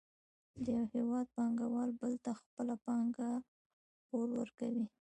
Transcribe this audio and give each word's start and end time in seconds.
د 0.63 0.65
یو 0.77 0.85
هېواد 0.95 1.27
پانګوال 1.35 1.89
بل 1.99 2.13
ته 2.23 2.31
خپله 2.41 2.75
پانګه 2.85 3.29
پور 4.07 4.27
ورکوي 4.39 4.85